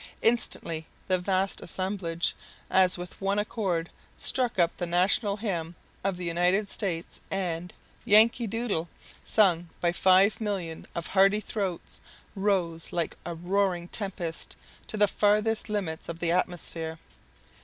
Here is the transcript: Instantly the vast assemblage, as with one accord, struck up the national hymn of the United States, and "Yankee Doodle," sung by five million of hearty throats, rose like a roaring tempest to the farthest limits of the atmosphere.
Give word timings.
Instantly 0.23 0.87
the 1.07 1.19
vast 1.19 1.61
assemblage, 1.61 2.35
as 2.71 2.97
with 2.97 3.21
one 3.21 3.37
accord, 3.37 3.91
struck 4.17 4.57
up 4.57 4.75
the 4.77 4.87
national 4.87 5.37
hymn 5.37 5.75
of 6.03 6.17
the 6.17 6.25
United 6.25 6.67
States, 6.69 7.21
and 7.29 7.71
"Yankee 8.03 8.47
Doodle," 8.47 8.89
sung 9.23 9.69
by 9.79 9.91
five 9.91 10.41
million 10.41 10.87
of 10.95 11.05
hearty 11.05 11.39
throats, 11.39 12.01
rose 12.35 12.91
like 12.91 13.15
a 13.27 13.35
roaring 13.35 13.89
tempest 13.89 14.55
to 14.87 14.97
the 14.97 15.07
farthest 15.07 15.69
limits 15.69 16.09
of 16.09 16.17
the 16.17 16.31
atmosphere. 16.31 16.97